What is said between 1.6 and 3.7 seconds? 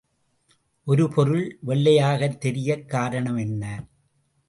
வெள்ளையாகத் தெரியக் காரணம் என்ன?